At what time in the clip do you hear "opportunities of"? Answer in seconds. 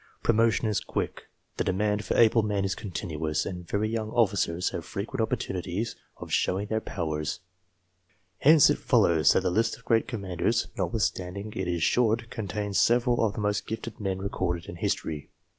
5.21-6.31